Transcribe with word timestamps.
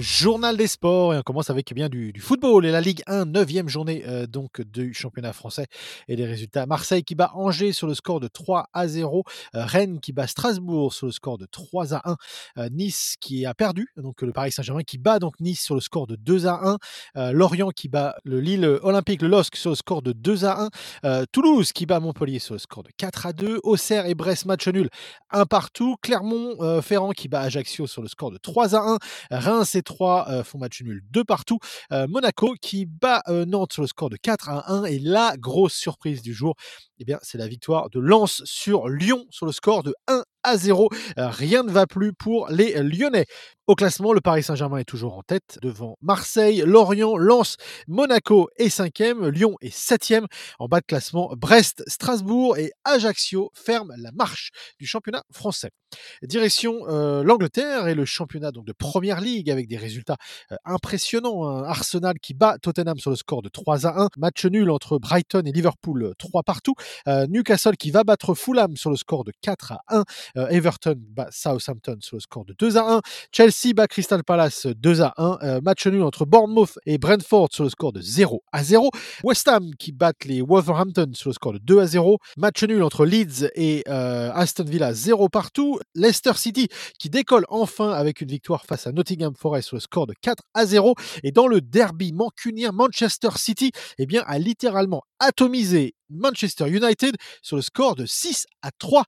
journal 0.00 0.56
des 0.56 0.66
sports 0.66 1.14
et 1.14 1.18
on 1.18 1.22
commence 1.22 1.50
avec 1.50 1.70
eh 1.70 1.74
bien 1.74 1.88
du, 1.88 2.12
football 2.20 2.66
et 2.66 2.70
la 2.70 2.80
Ligue 2.80 3.02
1, 3.06 3.26
9e 3.26 3.68
journée 3.68 4.04
euh, 4.06 4.26
donc 4.26 4.60
du 4.60 4.94
championnat 4.94 5.32
français 5.32 5.66
et 6.08 6.16
les 6.16 6.26
résultats. 6.26 6.66
Marseille 6.66 7.04
qui 7.04 7.14
bat 7.14 7.30
Angers 7.34 7.72
sur 7.72 7.86
le 7.86 7.94
score 7.94 8.20
de 8.20 8.28
3 8.28 8.68
à 8.72 8.88
0, 8.88 9.24
euh, 9.54 9.64
Rennes 9.64 10.00
qui 10.00 10.12
bat 10.12 10.26
Strasbourg 10.26 10.92
sur 10.92 11.06
le 11.06 11.12
score 11.12 11.38
de 11.38 11.46
3 11.46 11.94
à 11.94 12.10
1, 12.10 12.16
euh, 12.58 12.68
Nice 12.70 13.16
qui 13.20 13.46
a 13.46 13.54
perdu, 13.54 13.88
donc 13.96 14.22
le 14.22 14.32
Paris 14.32 14.52
Saint-Germain 14.52 14.82
qui 14.82 14.98
bat 14.98 15.18
donc 15.18 15.38
Nice 15.40 15.60
sur 15.60 15.74
le 15.74 15.80
score 15.80 16.06
de 16.06 16.16
2 16.16 16.46
à 16.46 16.78
1, 17.14 17.32
Lorient 17.32 17.70
qui 17.70 17.88
bat 17.88 18.16
le 18.24 18.40
Lille 18.40 18.64
Olympique, 18.82 19.22
le 19.22 19.28
LOSC 19.28 19.56
sur 19.56 19.70
le 19.70 19.76
score 19.76 20.02
de 20.02 20.12
2 20.12 20.44
à 20.44 20.68
1, 21.02 21.24
Toulouse 21.32 21.72
qui 21.72 21.86
bat 21.86 22.00
Montpellier 22.00 22.38
sur 22.38 22.54
le 22.54 22.58
score 22.58 22.82
de 22.82 22.90
4 22.96 23.26
à 23.26 23.32
2, 23.32 23.60
Auxerre 23.62 24.06
et 24.06 24.14
Brest 24.14 24.46
match 24.46 24.68
nul, 24.68 24.88
un 25.30 25.46
partout, 25.46 25.96
Clermont 26.02 26.80
Ferrand 26.82 27.12
qui 27.12 27.28
bat 27.28 27.40
Ajaccio 27.40 27.86
sur 27.86 28.02
le 28.02 28.08
score 28.08 28.30
de 28.30 28.38
3 28.38 28.74
à 28.74 28.78
1, 28.78 28.98
Reims 29.30 29.74
et 29.74 29.82
3 29.86 30.42
font 30.44 30.58
match 30.58 30.82
nul 30.82 31.02
de 31.10 31.22
partout. 31.22 31.58
Monaco 31.90 32.54
qui 32.60 32.84
bat 32.86 33.22
Nantes 33.28 33.72
sur 33.72 33.82
le 33.82 33.88
score 33.88 34.10
de 34.10 34.16
4 34.16 34.48
à 34.50 34.72
1 34.72 34.84
et 34.84 34.98
la 34.98 35.34
grosse 35.38 35.74
surprise 35.74 36.20
du 36.22 36.34
jour, 36.34 36.54
eh 36.98 37.04
bien 37.04 37.18
c'est 37.22 37.38
la 37.38 37.48
victoire 37.48 37.88
de 37.90 38.00
Lens 38.00 38.42
sur 38.44 38.88
Lyon 38.88 39.24
sur 39.30 39.46
le 39.46 39.52
score 39.52 39.82
de 39.82 39.94
1 40.08 40.22
à 40.42 40.56
0. 40.56 40.90
Rien 41.16 41.62
ne 41.62 41.70
va 41.70 41.86
plus 41.86 42.12
pour 42.12 42.48
les 42.50 42.74
Lyonnais. 42.82 43.26
Au 43.68 43.74
classement, 43.74 44.12
le 44.12 44.20
Paris 44.20 44.44
Saint-Germain 44.44 44.78
est 44.78 44.84
toujours 44.84 45.18
en 45.18 45.24
tête 45.24 45.58
devant 45.60 45.98
Marseille, 46.00 46.62
Lorient, 46.64 47.16
Lens, 47.16 47.56
Monaco 47.88 48.48
est 48.58 48.68
5e, 48.68 49.28
Lyon 49.28 49.56
est 49.60 49.76
7e. 49.76 50.26
En 50.60 50.68
bas 50.68 50.78
de 50.78 50.86
classement, 50.86 51.32
Brest, 51.36 51.82
Strasbourg 51.88 52.56
et 52.58 52.70
Ajaccio 52.84 53.50
ferment 53.54 53.92
la 53.98 54.12
marche 54.12 54.52
du 54.78 54.86
championnat 54.86 55.24
français. 55.32 55.70
Direction 56.22 56.88
euh, 56.88 57.24
l'Angleterre 57.24 57.88
et 57.88 57.96
le 57.96 58.04
championnat 58.04 58.52
donc 58.52 58.66
de 58.66 58.72
Première 58.72 59.20
Ligue 59.20 59.50
avec 59.50 59.66
des 59.66 59.76
résultats 59.76 60.16
euh, 60.52 60.56
impressionnants. 60.64 61.48
Hein. 61.48 61.64
Arsenal 61.64 62.20
qui 62.20 62.34
bat 62.34 62.58
Tottenham 62.62 62.98
sur 62.98 63.10
le 63.10 63.16
score 63.16 63.42
de 63.42 63.48
3 63.48 63.86
à 63.86 64.00
1. 64.00 64.08
Match 64.16 64.44
nul 64.46 64.70
entre 64.70 64.98
Brighton 64.98 65.42
et 65.44 65.50
Liverpool 65.50 66.14
3 66.18 66.44
partout. 66.44 66.74
Euh, 67.08 67.26
Newcastle 67.28 67.76
qui 67.76 67.90
va 67.90 68.04
battre 68.04 68.34
Fulham 68.34 68.76
sur 68.76 68.90
le 68.90 68.96
score 68.96 69.24
de 69.24 69.32
4 69.42 69.72
à 69.72 69.80
1. 69.88 70.04
Everton 70.50 70.94
bat 70.98 71.28
Southampton 71.32 71.96
sur 72.00 72.16
le 72.16 72.20
score 72.20 72.44
de 72.44 72.54
2 72.56 72.76
à 72.76 72.96
1. 72.96 73.00
Chelsea 73.32 73.55
bat 73.74 73.86
Crystal 73.86 74.22
Palace 74.22 74.66
2 74.66 75.02
à 75.02 75.14
1. 75.16 75.60
match 75.60 75.86
nul 75.86 76.02
entre 76.02 76.24
Bournemouth 76.24 76.78
et 76.84 76.98
Brentford 76.98 77.48
sur 77.52 77.64
le 77.64 77.70
score 77.70 77.92
de 77.92 78.00
0 78.00 78.42
à 78.52 78.62
0. 78.62 78.90
West 79.24 79.48
Ham 79.48 79.74
qui 79.78 79.92
bat 79.92 80.12
les 80.24 80.42
Wolverhampton 80.42 81.10
sur 81.14 81.30
le 81.30 81.34
score 81.34 81.54
de 81.54 81.58
2 81.58 81.80
à 81.80 81.86
0. 81.86 82.18
Match 82.36 82.62
nul 82.64 82.82
entre 82.82 83.04
Leeds 83.04 83.50
et 83.54 83.82
Aston 83.88 84.64
Villa 84.64 84.92
0 84.92 85.28
partout. 85.28 85.78
Leicester 85.94 86.34
City 86.34 86.68
qui 86.98 87.10
décolle 87.10 87.44
enfin 87.48 87.90
avec 87.90 88.20
une 88.20 88.28
victoire 88.28 88.64
face 88.64 88.86
à 88.86 88.92
Nottingham 88.92 89.34
Forest 89.36 89.68
sur 89.68 89.76
le 89.76 89.80
score 89.80 90.06
de 90.06 90.14
4 90.20 90.42
à 90.54 90.66
0. 90.66 90.94
Et 91.22 91.32
dans 91.32 91.46
le 91.46 91.60
derby 91.60 92.12
mancunien, 92.12 92.72
Manchester 92.72 93.30
City 93.36 93.72
eh 93.98 94.06
bien, 94.06 94.22
a 94.26 94.38
littéralement 94.38 95.02
atomisé 95.18 95.94
Manchester 96.10 96.68
United 96.68 97.16
sur 97.42 97.56
le 97.56 97.62
score 97.62 97.96
de 97.96 98.06
6 98.06 98.46
à 98.62 98.70
3. 98.78 99.04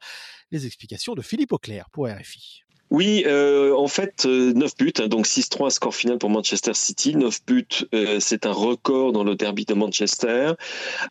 Les 0.51 0.67
explications 0.67 1.15
de 1.15 1.23
Philippe 1.23 1.53
Auclair 1.53 1.87
pour 1.93 2.09
RFI. 2.09 2.68
Oui, 2.91 3.25
euh, 3.27 3.75
en 3.77 3.87
fait, 3.87 4.25
euh, 4.25 4.53
9 4.55 4.77
buts, 4.77 4.93
hein, 4.99 5.09
donc 5.09 5.27
6-3 5.27 5.71
score 5.71 5.95
final 5.95 6.17
pour 6.19 6.31
Manchester 6.31 6.73
City. 6.73 7.15
9 7.15 7.45
buts, 7.47 7.67
euh, 7.95 8.19
c'est 8.19 8.47
un 8.47 8.53
record 8.53 9.13
dans 9.13 9.25
le 9.25 9.35
derby 9.35 9.67
de 9.67 9.75
Manchester. 9.75 10.53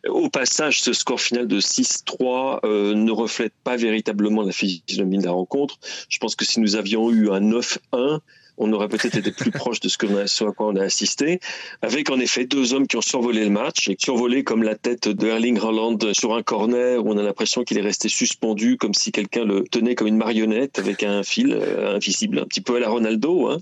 Au 0.08 0.30
passage, 0.30 0.82
ce 0.82 0.94
score 0.94 1.22
final 1.22 1.48
de 1.48 1.60
6-3 1.60 2.62
euh, 2.64 2.96
ne 2.96 3.12
reflète 3.12 3.54
pas 3.64 3.76
véritablement 3.76 4.42
la 4.42 4.52
physionomie 4.52 5.20
de 5.20 5.26
la 5.26 5.32
rencontre. 5.32 5.78
Je 6.10 6.18
pense 6.18 6.36
que 6.36 6.46
si 6.46 6.60
nous 6.60 6.76
avions 6.76 7.12
eu 7.12 7.30
un 7.30 7.42
9-1, 7.42 8.22
on 8.58 8.72
aurait 8.74 8.88
peut-être 8.88 9.18
été 9.18 9.32
plus 9.32 9.52
proche 9.52 9.80
de 9.80 9.90
ce, 9.90 9.98
que 9.98 10.26
ce 10.26 10.44
à 10.44 10.52
quoi 10.52 10.68
on 10.68 10.76
a 10.76 10.84
assisté, 10.84 11.40
avec 11.82 12.10
en 12.10 12.20
effet 12.20 12.46
deux 12.46 12.74
hommes 12.74 12.88
qui 12.88 12.98
ont 12.98 13.02
survolé 13.02 13.44
le 13.44 13.50
match 13.50 13.88
et 13.90 13.96
survolé 14.00 14.44
comme 14.44 14.64
la 14.64 14.76
tête 14.76 15.08
de 15.08 15.28
Erling 15.28 15.60
Haaland 15.60 15.98
sur 16.14 16.34
un 16.36 16.44
corner 16.44 17.04
où 17.04 17.12
on 17.12 17.18
a 17.18 17.24
l'impression 17.24 17.64
qu'il 17.64 17.78
est 17.78 17.82
resté 17.82 18.10
suspendu 18.10 18.78
comme 18.78 18.94
si 18.94 19.12
quelqu'un 19.12 19.46
le 19.46 19.64
tenait 19.64 19.96
comme 19.96 20.08
une 20.08 20.18
marionnette 20.18 20.80
avec 20.80 21.04
un 21.04 21.24
fil 21.24 21.54
euh, 21.54 21.96
invisible, 21.96 22.40
un 22.40 22.46
petit 22.46 22.62
peu 22.62 22.76
à 22.76 22.80
la 22.80 22.90
Ronaldo. 22.90 23.48
Hein. 23.48 23.60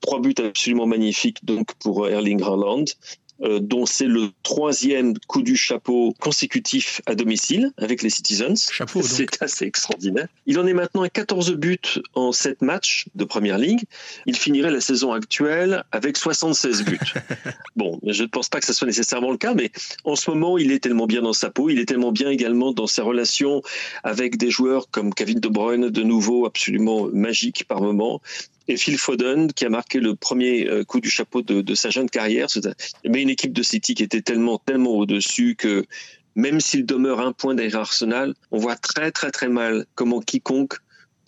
Trois 0.00 0.20
buts 0.20 0.34
absolument 0.38 0.86
magnifiques 0.86 1.44
donc 1.44 1.74
pour 1.74 2.08
Erling 2.08 2.42
Haaland. 2.42 2.84
Euh, 3.40 3.60
dont 3.60 3.86
c'est 3.86 4.06
le 4.06 4.30
troisième 4.42 5.16
coup 5.28 5.42
du 5.42 5.56
chapeau 5.56 6.12
consécutif 6.18 7.00
à 7.06 7.14
domicile 7.14 7.70
avec 7.76 8.02
les 8.02 8.10
Citizens. 8.10 8.68
C'est 9.02 9.40
assez 9.40 9.64
extraordinaire. 9.64 10.26
Il 10.46 10.58
en 10.58 10.66
est 10.66 10.72
maintenant 10.72 11.02
à 11.02 11.08
14 11.08 11.52
buts 11.52 11.78
en 12.14 12.32
7 12.32 12.62
matchs 12.62 13.06
de 13.14 13.22
Première 13.24 13.58
Ligue. 13.58 13.84
Il 14.26 14.34
finirait 14.34 14.72
la 14.72 14.80
saison 14.80 15.12
actuelle 15.12 15.84
avec 15.92 16.16
76 16.16 16.84
buts. 16.84 16.98
bon, 17.76 18.00
je 18.04 18.24
ne 18.24 18.28
pense 18.28 18.48
pas 18.48 18.58
que 18.58 18.66
ce 18.66 18.72
soit 18.72 18.88
nécessairement 18.88 19.30
le 19.30 19.38
cas, 19.38 19.54
mais 19.54 19.70
en 20.02 20.16
ce 20.16 20.30
moment, 20.30 20.58
il 20.58 20.72
est 20.72 20.80
tellement 20.80 21.06
bien 21.06 21.22
dans 21.22 21.32
sa 21.32 21.50
peau, 21.50 21.70
il 21.70 21.78
est 21.78 21.86
tellement 21.86 22.10
bien 22.10 22.30
également 22.30 22.72
dans 22.72 22.88
ses 22.88 23.02
relations 23.02 23.62
avec 24.02 24.36
des 24.36 24.50
joueurs 24.50 24.90
comme 24.90 25.14
Kevin 25.14 25.38
De 25.38 25.48
Bruyne, 25.48 25.90
de 25.90 26.02
nouveau 26.02 26.44
absolument 26.44 27.06
magique 27.12 27.66
par 27.68 27.82
moment, 27.82 28.20
et 28.68 28.76
Phil 28.76 28.98
Foden 28.98 29.52
qui 29.52 29.64
a 29.64 29.70
marqué 29.70 29.98
le 29.98 30.14
premier 30.14 30.68
euh, 30.68 30.84
coup 30.84 31.00
du 31.00 31.10
chapeau 31.10 31.42
de, 31.42 31.74
sa 31.74 31.90
jeune 31.90 32.08
carrière. 32.08 32.48
Mais 33.04 33.22
une 33.22 33.30
équipe 33.30 33.52
de 33.52 33.62
City 33.62 33.94
qui 33.94 34.02
était 34.02 34.20
tellement, 34.20 34.58
tellement 34.58 34.90
au-dessus 34.90 35.56
que 35.56 35.84
même 36.36 36.60
s'il 36.60 36.86
demeure 36.86 37.20
un 37.20 37.32
point 37.32 37.54
derrière 37.54 37.80
Arsenal, 37.80 38.34
on 38.50 38.58
voit 38.58 38.76
très, 38.76 39.10
très, 39.10 39.30
très 39.30 39.48
mal 39.48 39.86
comment 39.94 40.20
quiconque 40.20 40.74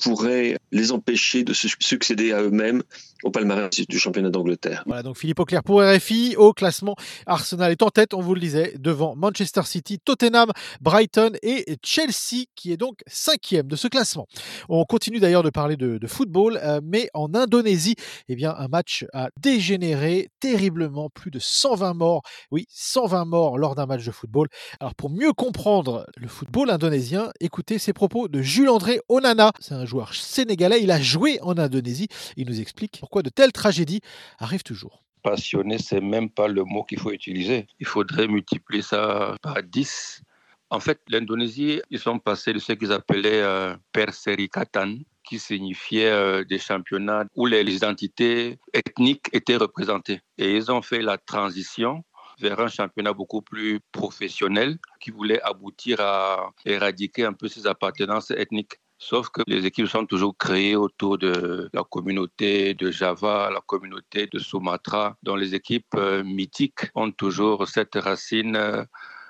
pourrait 0.03 0.56
les 0.72 0.93
empêcher 0.93 1.44
de 1.44 1.53
se 1.53 1.69
succéder 1.78 2.33
à 2.33 2.43
eux-mêmes 2.43 2.83
au 3.22 3.31
palmarès 3.31 3.71
du 3.71 3.99
championnat 3.99 4.31
d'Angleterre. 4.31 4.83
Voilà, 4.87 5.03
donc 5.03 5.19
Philippe 5.19 5.41
Auclair 5.41 5.62
pour 5.62 5.83
RFI. 5.83 6.37
Au 6.37 6.53
classement, 6.53 6.97
Arsenal 7.27 7.72
est 7.72 7.83
en 7.83 7.91
tête, 7.91 8.15
on 8.15 8.21
vous 8.21 8.34
le 8.34 8.41
disait, 8.41 8.75
devant 8.78 9.15
Manchester 9.15 9.62
City, 9.65 9.99
Tottenham, 9.99 10.50
Brighton 10.81 11.33
et 11.43 11.77
Chelsea, 11.84 12.47
qui 12.55 12.72
est 12.72 12.77
donc 12.77 13.00
cinquième 13.06 13.66
de 13.66 13.77
ce 13.77 13.88
classement. 13.88 14.27
On 14.69 14.84
continue 14.84 15.21
d'ailleurs 15.21 15.43
de 15.43 15.50
parler 15.50 15.77
de, 15.77 15.99
football, 16.06 16.59
euh, 16.62 16.81
mais 16.82 17.09
en 17.15 17.34
Indonésie, 17.34 17.94
eh 18.28 18.37
bien, 18.37 18.55
un 18.56 18.69
match 18.69 19.05
a 19.12 19.28
dégénéré 19.41 20.28
terriblement, 20.41 21.11
plus 21.11 21.31
de 21.31 21.38
120 21.38 21.94
morts. 21.94 22.22
Oui, 22.50 22.67
120 22.71 23.25
morts 23.27 23.59
lors 23.59 23.75
d'un 23.75 23.87
match 23.87 24.05
de 24.05 24.11
football. 24.11 24.49
Alors, 24.81 24.94
pour 24.94 25.11
mieux 25.11 25.32
comprendre 25.32 26.06
le 26.17 26.27
football 26.27 26.71
indonésien, 26.71 27.31
écoutez 27.41 27.78
ces 27.78 27.93
propos 27.93 28.28
de 28.28 28.41
Jules-André 28.41 29.00
Onana. 29.09 29.53
Joueur 29.90 30.14
sénégalais, 30.14 30.82
il 30.82 30.90
a 30.90 31.00
joué 31.00 31.38
en 31.42 31.58
Indonésie. 31.58 32.08
Il 32.36 32.46
nous 32.48 32.60
explique 32.60 32.98
pourquoi 33.00 33.22
de 33.22 33.30
telles 33.30 33.52
tragédies 33.52 34.00
arrivent 34.38 34.62
toujours. 34.62 35.02
Passionné, 35.22 35.76
c'est 35.78 36.00
même 36.00 36.30
pas 36.30 36.48
le 36.48 36.64
mot 36.64 36.82
qu'il 36.84 36.98
faut 36.98 37.10
utiliser. 37.10 37.66
Il 37.78 37.86
faudrait 37.86 38.28
multiplier 38.28 38.82
ça 38.82 39.36
par 39.42 39.62
10. 39.62 40.22
En 40.70 40.80
fait, 40.80 41.00
l'Indonésie, 41.08 41.82
ils 41.90 41.98
sont 41.98 42.18
passés 42.18 42.52
de 42.52 42.60
ce 42.60 42.72
qu'ils 42.72 42.92
appelaient 42.92 43.42
euh, 43.42 43.76
perserikatan, 43.92 44.98
qui 45.24 45.38
signifiait 45.38 46.10
euh, 46.10 46.44
des 46.44 46.58
championnats 46.58 47.24
où 47.34 47.46
les 47.46 47.74
identités 47.74 48.58
ethniques 48.72 49.26
étaient 49.32 49.56
représentées. 49.56 50.20
Et 50.38 50.56
ils 50.56 50.70
ont 50.70 50.80
fait 50.80 51.02
la 51.02 51.18
transition 51.18 52.04
vers 52.40 52.58
un 52.60 52.68
championnat 52.68 53.12
beaucoup 53.12 53.42
plus 53.42 53.80
professionnel 53.92 54.78
qui 55.00 55.10
voulait 55.10 55.42
aboutir 55.42 56.00
à 56.00 56.50
éradiquer 56.64 57.24
un 57.24 57.32
peu 57.32 57.48
ces 57.48 57.66
appartenances 57.66 58.30
ethniques. 58.30 58.76
Sauf 59.03 59.31
que 59.31 59.41
les 59.47 59.65
équipes 59.65 59.87
sont 59.87 60.05
toujours 60.05 60.37
créées 60.37 60.77
autour 60.77 61.16
de 61.16 61.70
la 61.73 61.82
communauté 61.85 62.75
de 62.75 62.91
Java, 62.91 63.50
la 63.50 63.62
communauté 63.62 64.26
de 64.26 64.38
Sumatra, 64.38 65.17
dont 65.23 65.37
les 65.37 65.55
équipes 65.55 65.94
euh, 65.94 66.23
mythiques 66.23 66.91
ont 66.94 67.11
toujours 67.11 67.67
cette 67.67 67.94
racine 67.94 68.56
euh, 68.56 68.85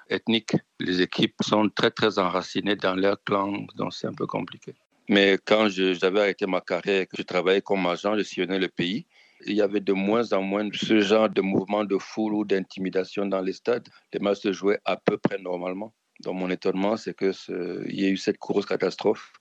ethnique. 0.09 0.57
Les 0.81 1.01
équipes 1.01 1.37
sont 1.41 1.69
très, 1.69 1.93
très 1.93 2.19
enracinées 2.19 2.75
dans 2.75 2.97
leur 2.97 3.23
clan, 3.23 3.65
donc 3.77 3.95
c'est 3.95 4.09
un 4.09 4.13
peu 4.13 4.27
compliqué. 4.27 4.75
Mais 5.09 5.39
quand 5.45 5.69
j'avais 5.69 6.21
arrêté 6.21 6.47
ma 6.47 6.61
carrière, 6.61 7.07
que 7.07 7.17
je 7.17 7.23
travaillais 7.23 7.63
comme 7.63 7.87
agent, 7.87 8.17
je 8.19 8.25
sillonnais 8.25 8.59
le 8.59 8.69
pays, 8.69 9.07
il 9.47 9.55
y 9.55 9.63
avait 9.63 9.81
de 9.81 9.93
moins 9.93 10.33
en 10.33 10.43
moins 10.43 10.69
ce 10.73 10.99
genre 10.99 11.29
de 11.31 11.43
mouvement 11.43 11.85
de 11.85 11.97
foule 11.97 12.35
ou 12.35 12.45
d'intimidation 12.45 13.25
dans 13.25 13.41
les 13.41 13.53
stades. 13.53 13.89
Les 14.13 14.19
matchs 14.19 14.41
se 14.41 14.53
jouaient 14.53 14.81
à 14.85 14.97
peu 14.97 15.17
près 15.17 15.39
normalement. 15.39 15.95
Donc 16.25 16.35
mon 16.35 16.51
étonnement, 16.51 16.97
c'est 16.97 17.17
qu'il 17.17 17.33
y 17.87 18.05
ait 18.05 18.11
eu 18.11 18.17
cette 18.17 18.39
grosse 18.39 18.67
catastrophe 18.67 19.33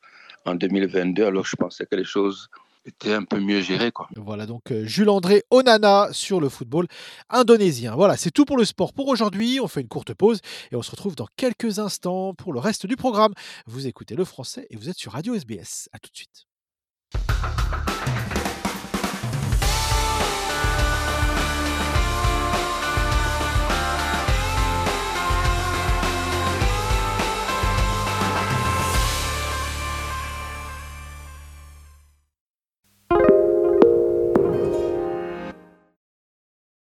en 0.50 0.56
2022, 0.56 1.26
alors 1.26 1.46
je 1.46 1.56
pensais 1.56 1.86
que 1.86 1.96
les 1.96 2.04
choses 2.04 2.50
étaient 2.86 3.14
un 3.14 3.24
peu 3.24 3.40
mieux 3.40 3.62
gérées. 3.62 3.92
Quoi. 3.92 4.08
Voilà 4.16 4.46
donc 4.46 4.72
euh, 4.72 4.86
Jules-André 4.86 5.44
Onana 5.52 6.10
sur 6.12 6.40
le 6.40 6.50
football 6.50 6.88
indonésien. 7.30 7.96
Voilà, 7.96 8.18
c'est 8.18 8.32
tout 8.32 8.46
pour 8.46 8.58
le 8.58 8.66
sport 8.66 8.94
pour 8.94 9.08
aujourd'hui. 9.08 9.60
On 9.62 9.68
fait 9.68 9.82
une 9.82 9.88
courte 9.88 10.14
pause 10.14 10.40
et 10.72 10.76
on 10.76 10.82
se 10.82 10.92
retrouve 10.92 11.16
dans 11.16 11.28
quelques 11.38 11.80
instants 11.80 12.34
pour 12.34 12.54
le 12.54 12.60
reste 12.60 12.86
du 12.86 12.96
programme. 12.96 13.34
Vous 13.68 13.88
écoutez 13.88 14.16
le 14.16 14.26
français 14.26 14.68
et 14.70 14.76
vous 14.76 14.90
êtes 14.90 14.98
sur 14.98 15.14
Radio 15.14 15.36
SBS. 15.36 15.90
A 15.94 16.00
tout 16.00 16.10
de 16.12 16.18
suite. 16.18 16.48